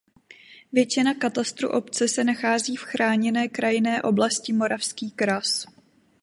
[0.71, 5.65] Většina katastru obce se nachází v chráněné krajinné oblasti Moravský kras.